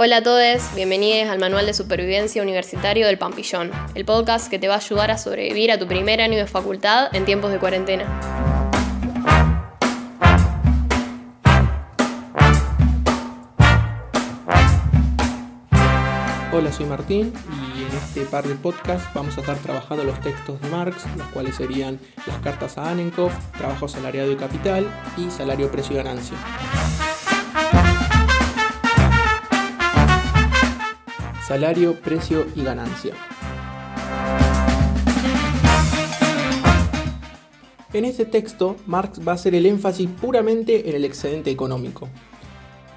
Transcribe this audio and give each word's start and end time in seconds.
Hola 0.00 0.18
a 0.18 0.22
todos, 0.22 0.76
bienvenidos 0.76 1.28
al 1.28 1.40
Manual 1.40 1.66
de 1.66 1.74
Supervivencia 1.74 2.40
Universitario 2.40 3.08
del 3.08 3.18
Pampillón, 3.18 3.72
el 3.96 4.04
podcast 4.04 4.48
que 4.48 4.60
te 4.60 4.68
va 4.68 4.74
a 4.74 4.76
ayudar 4.76 5.10
a 5.10 5.18
sobrevivir 5.18 5.72
a 5.72 5.78
tu 5.80 5.88
primer 5.88 6.20
año 6.20 6.36
de 6.36 6.46
facultad 6.46 7.12
en 7.16 7.24
tiempos 7.24 7.50
de 7.50 7.58
cuarentena. 7.58 8.04
Hola, 16.52 16.72
soy 16.72 16.86
Martín 16.86 17.32
y 17.76 17.82
en 17.82 17.96
este 17.96 18.20
par 18.26 18.46
de 18.46 18.54
podcasts 18.54 19.08
vamos 19.14 19.36
a 19.36 19.40
estar 19.40 19.56
trabajando 19.56 20.04
los 20.04 20.20
textos 20.20 20.60
de 20.60 20.68
Marx, 20.68 21.06
los 21.16 21.26
cuales 21.30 21.56
serían 21.56 21.98
las 22.24 22.38
cartas 22.38 22.78
a 22.78 22.88
Annenkopf, 22.88 23.34
trabajo 23.56 23.88
salariado 23.88 24.30
y 24.30 24.36
capital 24.36 24.86
y 25.16 25.28
salario, 25.32 25.72
precio 25.72 25.94
y 25.94 25.96
ganancia. 25.96 26.36
Salario, 31.48 31.94
precio 31.94 32.46
y 32.54 32.62
ganancia. 32.62 33.14
En 37.94 38.04
este 38.04 38.26
texto, 38.26 38.76
Marx 38.86 39.26
va 39.26 39.32
a 39.32 39.34
hacer 39.36 39.54
el 39.54 39.64
énfasis 39.64 40.10
puramente 40.20 40.90
en 40.90 40.94
el 40.94 41.06
excedente 41.06 41.50
económico. 41.50 42.10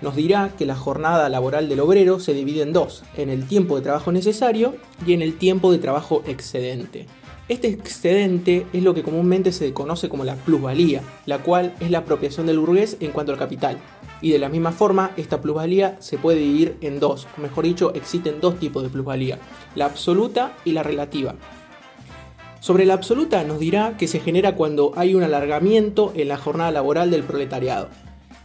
Nos 0.02 0.18
dirá 0.18 0.52
que 0.58 0.66
la 0.66 0.76
jornada 0.76 1.30
laboral 1.30 1.70
del 1.70 1.80
obrero 1.80 2.20
se 2.20 2.34
divide 2.34 2.64
en 2.64 2.74
dos, 2.74 3.06
en 3.16 3.30
el 3.30 3.48
tiempo 3.48 3.78
de 3.78 3.84
trabajo 3.84 4.12
necesario 4.12 4.76
y 5.08 5.14
en 5.14 5.22
el 5.22 5.38
tiempo 5.38 5.72
de 5.72 5.78
trabajo 5.78 6.22
excedente. 6.28 7.06
Este 7.48 7.70
excedente 7.70 8.68
es 8.74 8.84
lo 8.84 8.94
que 8.94 9.04
comúnmente 9.04 9.54
se 9.54 9.72
conoce 9.72 10.10
como 10.10 10.26
la 10.26 10.36
plusvalía, 10.36 11.04
la 11.26 11.38
cual 11.38 11.74
es 11.80 11.90
la 11.90 12.00
apropiación 12.00 12.48
del 12.48 12.60
burgués 12.60 12.98
en 13.00 13.12
cuanto 13.12 13.32
al 13.32 13.40
capital. 13.40 13.78
Y 14.22 14.32
de 14.32 14.40
la 14.40 14.50
misma 14.50 14.72
forma, 14.72 15.12
esta 15.18 15.42
plusvalía 15.42 15.98
se 16.00 16.18
puede 16.18 16.40
dividir 16.40 16.78
en 16.82 17.00
dos, 17.00 17.28
o 17.38 17.42
mejor 17.42 17.66
dicho, 17.66 17.94
existen 17.96 18.40
dos 18.40 18.60
tipos 18.60 18.84
de 18.84 18.90
plusvalía, 18.90 19.40
la 19.76 19.86
absoluta 19.86 20.56
y 20.64 20.74
la 20.74 20.84
relativa. 20.84 21.36
Sobre 22.60 22.86
la 22.86 22.94
absoluta 22.94 23.44
nos 23.44 23.60
dirá 23.60 23.98
que 23.98 24.08
se 24.08 24.20
genera 24.20 24.56
cuando 24.56 24.92
hay 24.96 25.16
un 25.16 25.24
alargamiento 25.24 26.14
en 26.16 26.28
la 26.28 26.38
jornada 26.38 26.70
laboral 26.70 27.10
del 27.10 27.24
proletariado. 27.24 27.90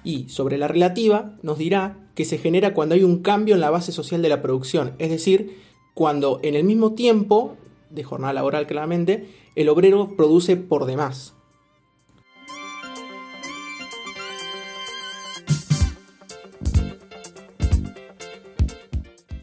Y 0.04 0.30
sobre 0.30 0.56
la 0.56 0.68
relativa 0.68 1.36
nos 1.42 1.58
dirá 1.58 1.98
que 2.14 2.24
se 2.24 2.38
genera 2.38 2.72
cuando 2.72 2.94
hay 2.94 3.04
un 3.04 3.20
cambio 3.20 3.54
en 3.54 3.60
la 3.60 3.68
base 3.68 3.92
social 3.92 4.22
de 4.22 4.30
la 4.30 4.40
producción, 4.40 4.94
es 4.98 5.10
decir, 5.10 5.60
cuando 5.92 6.40
en 6.42 6.54
el 6.54 6.64
mismo 6.64 6.94
tiempo, 6.94 7.56
de 7.90 8.04
jornada 8.04 8.32
laboral 8.32 8.66
claramente, 8.66 9.28
el 9.54 9.68
obrero 9.68 10.16
produce 10.16 10.56
por 10.56 10.86
demás. 10.86 11.35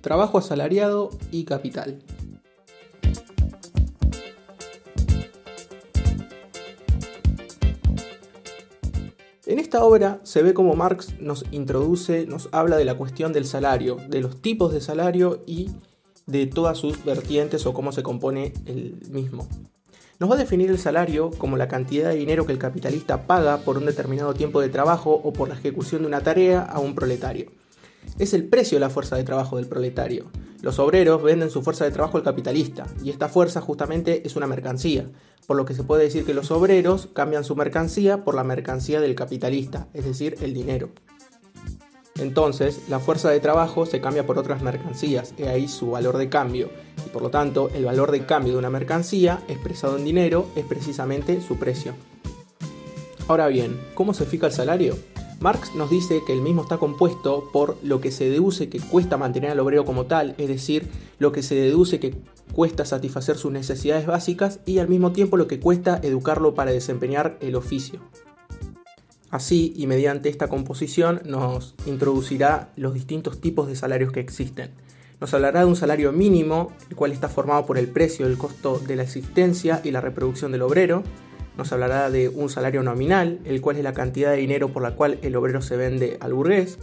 Trabajo 0.04 0.38
asalariado 0.38 1.12
y 1.32 1.46
capital. 1.46 2.04
En 9.46 9.60
esta 9.60 9.86
obra 9.86 10.20
se 10.24 10.44
ve 10.44 10.54
como 10.54 10.76
Marx 10.76 11.18
nos 11.22 11.46
introduce, 11.52 12.26
nos 12.26 12.50
habla 12.52 12.76
de 12.76 12.84
la 12.84 12.98
cuestión 12.98 13.32
del 13.32 13.46
salario, 13.46 13.96
de 14.10 14.20
los 14.20 14.42
tipos 14.42 14.74
de 14.74 14.82
salario 14.82 15.42
y 15.48 15.70
de 16.26 16.48
todas 16.48 16.78
sus 16.78 17.06
vertientes 17.06 17.66
o 17.66 17.74
cómo 17.74 17.94
se 17.94 18.04
compone 18.04 18.52
el 18.66 18.98
mismo. 19.10 19.48
Nos 20.20 20.30
va 20.30 20.36
a 20.36 20.38
definir 20.40 20.70
el 20.70 20.80
salario 20.80 21.32
como 21.38 21.56
la 21.56 21.70
cantidad 21.70 22.10
de 22.10 22.16
dinero 22.16 22.46
que 22.46 22.52
el 22.52 22.60
capitalista 22.60 23.26
paga 23.26 23.60
por 23.60 23.78
un 23.78 23.86
determinado 23.86 24.34
tiempo 24.34 24.60
de 24.60 24.68
trabajo 24.68 25.14
o 25.24 25.32
por 25.32 25.48
la 25.48 25.56
ejecución 25.56 26.02
de 26.02 26.08
una 26.10 26.20
tarea 26.20 26.62
a 26.62 26.80
un 26.80 26.94
proletario 26.94 27.54
es 28.20 28.34
el 28.34 28.46
precio 28.46 28.76
de 28.76 28.82
la 28.82 28.90
fuerza 28.90 29.16
de 29.16 29.24
trabajo 29.24 29.58
del 29.58 29.68
proletario. 29.68 30.32
Los 30.62 30.80
obreros 30.80 31.22
venden 31.22 31.50
su 31.50 31.62
fuerza 31.62 31.86
de 31.86 31.92
trabajo 31.92 32.18
al 32.18 32.24
capitalista, 32.24 32.88
y 33.04 33.10
esta 33.10 33.28
fuerza 33.28 33.60
justamente 33.60 34.26
es 34.26 34.36
una 34.36 34.48
mercancía, 34.48 35.10
por 35.46 35.58
lo 35.58 35.66
que 35.66 35.74
se 35.74 35.84
puede 35.84 36.04
decir 36.04 36.26
que 36.26 36.34
los 36.34 36.52
obreros 36.52 37.10
cambian 37.14 37.44
su 37.44 37.56
mercancía 37.56 38.24
por 38.24 38.36
la 38.36 38.44
mercancía 38.44 39.02
del 39.02 39.16
capitalista, 39.16 39.88
es 39.94 40.06
decir, 40.06 40.38
el 40.42 40.54
dinero. 40.54 40.90
Entonces, 42.16 42.82
la 42.90 43.00
fuerza 43.00 43.30
de 43.30 43.40
trabajo 43.40 43.86
se 43.86 44.00
cambia 44.00 44.26
por 44.26 44.38
otras 44.38 44.62
mercancías, 44.62 45.34
y 45.38 45.44
ahí 45.44 45.68
su 45.68 45.92
valor 45.92 46.18
de 46.18 46.30
cambio, 46.30 46.70
y 47.06 47.10
por 47.10 47.24
lo 47.24 47.30
tanto, 47.30 47.70
el 47.74 47.86
valor 47.86 48.12
de 48.12 48.26
cambio 48.26 48.54
de 48.54 48.60
una 48.60 48.70
mercancía, 48.70 49.42
expresado 49.48 49.98
en 49.98 50.06
dinero, 50.06 50.48
es 50.56 50.66
precisamente 50.66 51.42
su 51.42 51.58
precio. 51.58 51.94
Ahora 53.28 53.48
bien, 53.48 53.80
¿cómo 53.96 54.14
se 54.14 54.26
fija 54.26 54.48
el 54.48 54.54
salario? 54.54 54.96
Marx 55.44 55.76
nos 55.76 55.90
dice 55.90 56.22
que 56.26 56.32
el 56.32 56.42
mismo 56.42 56.62
está 56.62 56.78
compuesto 56.78 57.50
por 57.52 57.76
lo 57.84 58.00
que 58.00 58.12
se 58.12 58.30
deduce 58.30 58.70
que 58.70 58.80
cuesta 58.80 59.18
mantener 59.18 59.52
al 59.52 59.60
obrero 59.60 59.84
como 59.84 60.06
tal, 60.06 60.36
es 60.38 60.48
decir, 60.48 60.88
lo 61.20 61.34
que 61.34 61.44
se 61.44 61.54
deduce 61.56 62.00
que 62.00 62.16
cuesta 62.54 62.86
satisfacer 62.86 63.36
sus 63.36 63.52
necesidades 63.52 64.06
básicas 64.06 64.62
y 64.66 64.78
al 64.78 64.88
mismo 64.88 65.12
tiempo 65.12 65.36
lo 65.36 65.48
que 65.48 65.60
cuesta 65.60 66.00
educarlo 66.02 66.56
para 66.56 66.72
desempeñar 66.72 67.38
el 67.42 67.58
oficio. 67.58 68.00
Así, 69.32 69.74
y 69.76 69.86
mediante 69.86 70.30
esta 70.30 70.48
composición, 70.48 71.22
nos 71.26 71.76
introducirá 71.86 72.72
los 72.78 72.94
distintos 72.94 73.42
tipos 73.42 73.68
de 73.68 73.76
salarios 73.76 74.14
que 74.14 74.22
existen. 74.22 74.72
Nos 75.20 75.34
hablará 75.34 75.60
de 75.60 75.66
un 75.66 75.76
salario 75.76 76.14
mínimo, 76.14 76.72
el 76.90 76.96
cual 76.96 77.12
está 77.12 77.28
formado 77.28 77.66
por 77.66 77.78
el 77.78 77.90
precio, 77.90 78.28
el 78.28 78.38
costo 78.38 78.80
de 78.80 78.96
la 78.96 79.04
existencia 79.04 79.82
y 79.84 79.92
la 79.92 80.00
reproducción 80.00 80.54
del 80.54 80.62
obrero, 80.62 81.04
nos 81.58 81.72
hablará 81.72 82.10
de 82.10 82.30
un 82.30 82.50
salario 82.50 82.84
nominal, 82.84 83.40
el 83.46 83.62
cual 83.62 83.78
es 83.78 83.84
la 83.84 83.94
cantidad 83.94 84.32
de 84.32 84.38
dinero 84.38 84.70
por 84.70 84.82
la 84.82 84.96
cual 84.96 85.20
el 85.22 85.36
obrero 85.36 85.62
se 85.62 85.78
vende 85.78 86.18
al 86.20 86.34
burgués. 86.34 86.80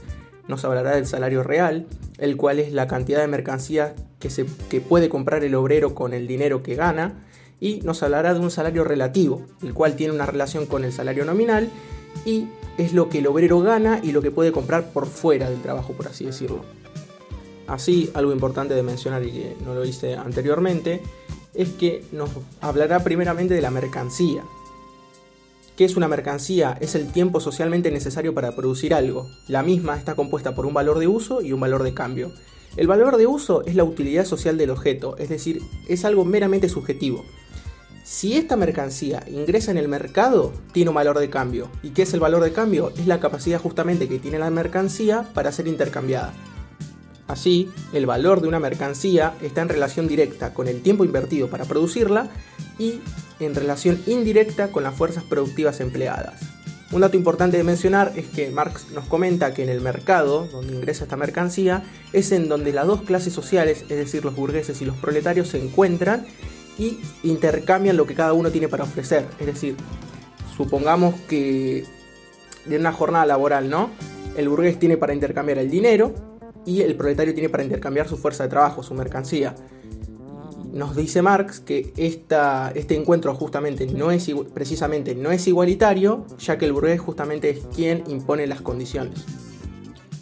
Nos 0.48 0.64
hablará 0.64 0.94
del 0.94 1.06
salario 1.06 1.42
real, 1.42 1.86
el 2.18 2.36
cual 2.36 2.58
es 2.58 2.72
la 2.72 2.86
cantidad 2.86 3.20
de 3.20 3.26
mercancía 3.26 3.94
que, 4.18 4.30
se, 4.30 4.46
que 4.68 4.80
puede 4.80 5.08
comprar 5.08 5.44
el 5.44 5.54
obrero 5.54 5.94
con 5.94 6.12
el 6.12 6.26
dinero 6.26 6.62
que 6.62 6.74
gana. 6.74 7.24
Y 7.60 7.80
nos 7.82 8.02
hablará 8.02 8.32
de 8.32 8.40
un 8.40 8.50
salario 8.50 8.84
relativo, 8.84 9.44
el 9.62 9.74
cual 9.74 9.94
tiene 9.94 10.14
una 10.14 10.26
relación 10.26 10.66
con 10.66 10.84
el 10.84 10.92
salario 10.92 11.24
nominal 11.24 11.68
y 12.24 12.48
es 12.78 12.92
lo 12.94 13.08
que 13.08 13.18
el 13.18 13.26
obrero 13.26 13.60
gana 13.60 14.00
y 14.02 14.12
lo 14.12 14.22
que 14.22 14.30
puede 14.30 14.52
comprar 14.52 14.92
por 14.92 15.06
fuera 15.06 15.50
del 15.50 15.60
trabajo, 15.60 15.92
por 15.92 16.08
así 16.08 16.24
decirlo. 16.24 16.64
Así, 17.66 18.10
algo 18.14 18.32
importante 18.32 18.74
de 18.74 18.82
mencionar 18.82 19.22
y 19.22 19.30
que 19.30 19.56
no 19.64 19.74
lo 19.74 19.84
hice 19.84 20.16
anteriormente, 20.16 21.02
es 21.54 21.68
que 21.70 22.04
nos 22.12 22.30
hablará 22.60 23.00
primeramente 23.04 23.54
de 23.54 23.60
la 23.60 23.70
mercancía, 23.70 24.42
¿Qué 25.80 25.86
es 25.86 25.96
una 25.96 26.08
mercancía? 26.08 26.76
Es 26.78 26.94
el 26.94 27.10
tiempo 27.10 27.40
socialmente 27.40 27.90
necesario 27.90 28.34
para 28.34 28.54
producir 28.54 28.92
algo. 28.92 29.30
La 29.48 29.62
misma 29.62 29.96
está 29.96 30.14
compuesta 30.14 30.54
por 30.54 30.66
un 30.66 30.74
valor 30.74 30.98
de 30.98 31.08
uso 31.08 31.40
y 31.40 31.54
un 31.54 31.60
valor 31.60 31.84
de 31.84 31.94
cambio. 31.94 32.32
El 32.76 32.86
valor 32.86 33.16
de 33.16 33.26
uso 33.26 33.64
es 33.64 33.76
la 33.76 33.84
utilidad 33.84 34.26
social 34.26 34.58
del 34.58 34.68
objeto, 34.68 35.16
es 35.16 35.30
decir, 35.30 35.62
es 35.88 36.04
algo 36.04 36.26
meramente 36.26 36.68
subjetivo. 36.68 37.24
Si 38.04 38.36
esta 38.36 38.56
mercancía 38.56 39.24
ingresa 39.26 39.70
en 39.70 39.78
el 39.78 39.88
mercado, 39.88 40.52
tiene 40.72 40.90
un 40.90 40.96
valor 40.96 41.18
de 41.18 41.30
cambio. 41.30 41.70
¿Y 41.82 41.92
qué 41.92 42.02
es 42.02 42.12
el 42.12 42.20
valor 42.20 42.44
de 42.44 42.52
cambio? 42.52 42.92
Es 42.98 43.06
la 43.06 43.18
capacidad 43.18 43.58
justamente 43.58 44.06
que 44.06 44.18
tiene 44.18 44.38
la 44.38 44.50
mercancía 44.50 45.30
para 45.32 45.50
ser 45.50 45.66
intercambiada. 45.66 46.34
Así, 47.30 47.70
el 47.92 48.06
valor 48.06 48.40
de 48.40 48.48
una 48.48 48.58
mercancía 48.58 49.34
está 49.40 49.62
en 49.62 49.68
relación 49.68 50.08
directa 50.08 50.52
con 50.52 50.66
el 50.66 50.82
tiempo 50.82 51.04
invertido 51.04 51.48
para 51.48 51.64
producirla 51.64 52.28
y 52.76 53.00
en 53.38 53.54
relación 53.54 54.02
indirecta 54.08 54.72
con 54.72 54.82
las 54.82 54.96
fuerzas 54.96 55.22
productivas 55.22 55.78
empleadas. 55.78 56.40
Un 56.90 57.02
dato 57.02 57.16
importante 57.16 57.56
de 57.56 57.62
mencionar 57.62 58.12
es 58.16 58.26
que 58.26 58.50
Marx 58.50 58.90
nos 58.92 59.04
comenta 59.04 59.54
que 59.54 59.62
en 59.62 59.68
el 59.68 59.80
mercado, 59.80 60.48
donde 60.50 60.74
ingresa 60.74 61.04
esta 61.04 61.16
mercancía, 61.16 61.84
es 62.12 62.32
en 62.32 62.48
donde 62.48 62.72
las 62.72 62.88
dos 62.88 63.02
clases 63.02 63.32
sociales, 63.32 63.82
es 63.82 63.96
decir, 63.96 64.24
los 64.24 64.34
burgueses 64.34 64.82
y 64.82 64.84
los 64.84 64.96
proletarios, 64.96 65.46
se 65.50 65.62
encuentran 65.62 66.26
y 66.78 66.98
intercambian 67.22 67.96
lo 67.96 68.08
que 68.08 68.16
cada 68.16 68.32
uno 68.32 68.50
tiene 68.50 68.66
para 68.66 68.82
ofrecer. 68.82 69.24
Es 69.38 69.46
decir, 69.46 69.76
supongamos 70.56 71.14
que 71.28 71.84
de 72.66 72.76
una 72.76 72.90
jornada 72.90 73.24
laboral, 73.24 73.70
¿no? 73.70 73.90
El 74.36 74.48
burgués 74.48 74.80
tiene 74.80 74.96
para 74.96 75.14
intercambiar 75.14 75.58
el 75.58 75.70
dinero 75.70 76.29
y 76.66 76.82
el 76.82 76.96
proletario 76.96 77.34
tiene 77.34 77.48
para 77.48 77.64
intercambiar 77.64 78.08
su 78.08 78.16
fuerza 78.16 78.44
de 78.44 78.50
trabajo, 78.50 78.82
su 78.82 78.94
mercancía 78.94 79.54
nos 80.72 80.94
dice 80.94 81.22
Marx 81.22 81.60
que 81.60 81.92
este 81.96 82.94
encuentro 82.94 83.34
justamente 83.34 83.86
no 83.86 84.10
es 84.10 84.30
precisamente 84.54 85.14
no 85.14 85.30
es 85.30 85.46
igualitario, 85.46 86.26
ya 86.38 86.58
que 86.58 86.66
el 86.66 86.72
burgués 86.72 87.00
justamente 87.00 87.50
es 87.50 87.60
quien 87.74 88.04
impone 88.08 88.46
las 88.46 88.60
condiciones. 88.60 89.24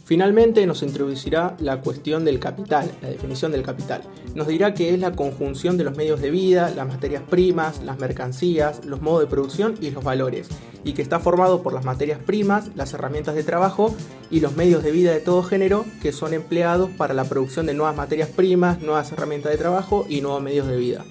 Finalmente 0.08 0.66
nos 0.66 0.82
introducirá 0.82 1.54
la 1.60 1.82
cuestión 1.82 2.24
del 2.24 2.40
capital, 2.40 2.90
la 3.02 3.10
definición 3.10 3.52
del 3.52 3.62
capital. 3.62 4.00
Nos 4.34 4.46
dirá 4.46 4.72
que 4.72 4.94
es 4.94 4.98
la 4.98 5.12
conjunción 5.12 5.76
de 5.76 5.84
los 5.84 5.98
medios 5.98 6.22
de 6.22 6.30
vida, 6.30 6.72
las 6.74 6.88
materias 6.88 7.24
primas, 7.28 7.82
las 7.82 7.98
mercancías, 7.98 8.86
los 8.86 9.02
modos 9.02 9.20
de 9.20 9.26
producción 9.26 9.74
y 9.82 9.90
los 9.90 10.02
valores, 10.02 10.48
y 10.82 10.94
que 10.94 11.02
está 11.02 11.20
formado 11.20 11.62
por 11.62 11.74
las 11.74 11.84
materias 11.84 12.20
primas, 12.24 12.70
las 12.74 12.94
herramientas 12.94 13.34
de 13.34 13.44
trabajo 13.44 13.94
y 14.30 14.40
los 14.40 14.56
medios 14.56 14.82
de 14.82 14.92
vida 14.92 15.12
de 15.12 15.20
todo 15.20 15.42
género 15.42 15.84
que 16.00 16.12
son 16.12 16.32
empleados 16.32 16.88
para 16.88 17.12
la 17.12 17.24
producción 17.24 17.66
de 17.66 17.74
nuevas 17.74 17.94
materias 17.94 18.30
primas, 18.30 18.80
nuevas 18.80 19.12
herramientas 19.12 19.52
de 19.52 19.58
trabajo 19.58 20.06
y 20.08 20.22
nuevos 20.22 20.42
medios 20.42 20.68
de 20.68 20.78
vida. 20.78 21.04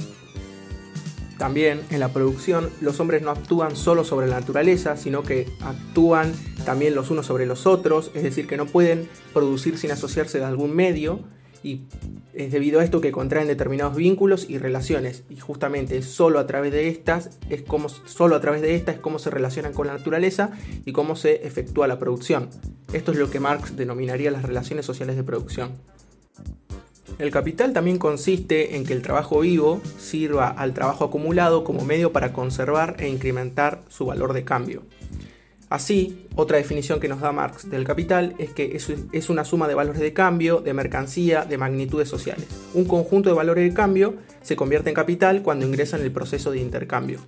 También 1.37 1.81
en 1.91 1.99
la 1.99 2.09
producción 2.09 2.71
los 2.81 2.99
hombres 2.99 3.21
no 3.21 3.29
actúan 3.29 3.75
solo 3.75 4.03
sobre 4.03 4.25
la 4.25 4.39
naturaleza, 4.39 4.97
sino 4.97 5.21
que 5.21 5.47
actúan 5.61 6.33
también 6.67 6.95
los 6.95 7.11
unos 7.11 7.25
sobre 7.25 7.45
los 7.45 7.65
otros, 7.65 8.11
es 8.13 8.23
decir, 8.23 8.45
que 8.45 8.57
no 8.57 8.65
pueden 8.65 9.07
producir 9.31 9.77
sin 9.77 9.89
asociarse 9.91 10.39
de 10.39 10.43
algún 10.43 10.75
medio, 10.75 11.21
y 11.63 11.83
es 12.33 12.51
debido 12.51 12.81
a 12.81 12.83
esto 12.83 12.99
que 12.99 13.13
contraen 13.13 13.47
determinados 13.47 13.95
vínculos 13.95 14.49
y 14.49 14.57
relaciones 14.57 15.23
y 15.29 15.37
justamente 15.37 16.01
solo 16.01 16.39
a 16.39 16.45
través 16.45 16.73
de 16.73 16.89
estas 16.89 17.39
es 17.49 17.61
como 17.61 17.87
solo 17.87 18.35
a 18.35 18.41
través 18.41 18.61
de 18.61 18.75
estas 18.75 18.95
es 18.95 19.01
cómo 19.01 19.17
se 19.17 19.29
relacionan 19.29 19.71
con 19.71 19.87
la 19.87 19.93
naturaleza 19.93 20.51
y 20.83 20.91
cómo 20.91 21.15
se 21.15 21.47
efectúa 21.47 21.87
la 21.87 21.99
producción. 21.99 22.49
Esto 22.91 23.13
es 23.13 23.17
lo 23.17 23.31
que 23.31 23.39
Marx 23.39 23.77
denominaría 23.77 24.29
las 24.29 24.43
relaciones 24.43 24.85
sociales 24.85 25.15
de 25.15 25.23
producción. 25.23 25.71
El 27.17 27.31
capital 27.31 27.71
también 27.71 27.97
consiste 27.97 28.75
en 28.75 28.85
que 28.85 28.91
el 28.91 29.01
trabajo 29.01 29.39
vivo 29.39 29.81
sirva 29.97 30.49
al 30.49 30.73
trabajo 30.73 31.05
acumulado 31.05 31.63
como 31.63 31.85
medio 31.85 32.11
para 32.11 32.33
conservar 32.33 32.97
e 32.99 33.07
incrementar 33.07 33.83
su 33.87 34.05
valor 34.05 34.33
de 34.33 34.43
cambio. 34.43 34.83
Así, 35.69 36.27
otra 36.35 36.57
definición 36.57 37.01
que 37.01 37.09
nos 37.09 37.19
da 37.19 37.33
Marx 37.33 37.69
del 37.69 37.83
capital 37.83 38.35
es 38.37 38.51
que 38.51 38.77
es 39.11 39.29
una 39.29 39.43
suma 39.43 39.67
de 39.67 39.75
valores 39.75 40.01
de 40.01 40.13
cambio, 40.13 40.61
de 40.61 40.73
mercancía, 40.73 41.43
de 41.43 41.57
magnitudes 41.57 42.07
sociales. 42.07 42.47
Un 42.73 42.85
conjunto 42.85 43.29
de 43.29 43.35
valores 43.35 43.67
de 43.67 43.75
cambio 43.75 44.15
se 44.41 44.55
convierte 44.55 44.89
en 44.89 44.95
capital 44.95 45.41
cuando 45.41 45.65
ingresa 45.65 45.97
en 45.97 46.03
el 46.03 46.11
proceso 46.11 46.51
de 46.51 46.59
intercambio. 46.59 47.19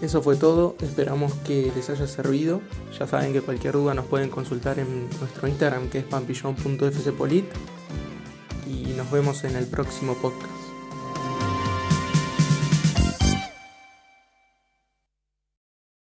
Eso 0.00 0.22
fue 0.22 0.36
todo, 0.36 0.76
esperamos 0.80 1.34
que 1.44 1.70
les 1.76 1.90
haya 1.90 2.06
servido. 2.06 2.62
Ya 2.98 3.06
saben 3.06 3.34
que 3.34 3.42
cualquier 3.42 3.74
duda 3.74 3.92
nos 3.92 4.06
pueden 4.06 4.30
consultar 4.30 4.78
en 4.78 5.10
nuestro 5.20 5.46
Instagram 5.46 5.90
que 5.90 5.98
es 5.98 6.04
pampillon.fcpolit 6.04 7.44
y 8.66 8.94
nos 8.96 9.10
vemos 9.10 9.44
en 9.44 9.56
el 9.56 9.66
próximo 9.66 10.14
podcast. 10.14 10.59